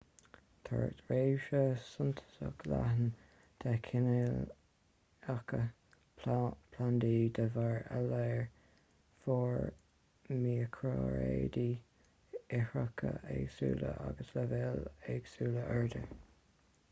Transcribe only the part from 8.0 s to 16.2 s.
léar mór miocraeráidí ithreacha éagsúla agus leibhéil éagsúla airde